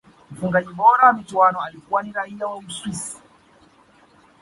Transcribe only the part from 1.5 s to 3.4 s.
alikuwa ni raia wa uswisi